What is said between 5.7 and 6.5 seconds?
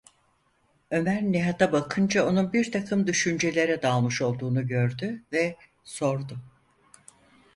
sordu: